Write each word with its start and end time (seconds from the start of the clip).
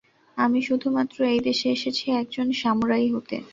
আমি 0.37 0.59
শুধুমাত্র 0.61 1.17
এই 1.25 1.41
দেশে 1.41 1.67
এসেছি 1.71 2.05
একজন 2.21 2.47
সামুরাই 2.61 3.07
হতে। 3.15 3.37